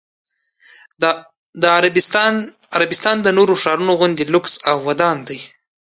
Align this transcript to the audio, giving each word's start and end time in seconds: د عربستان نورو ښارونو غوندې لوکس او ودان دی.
د 1.61 1.63
عربستان 2.77 3.19
نورو 3.37 3.53
ښارونو 3.61 3.93
غوندې 3.99 4.23
لوکس 4.33 4.53
او 4.69 4.77
ودان 4.87 5.17
دی. 5.27 5.39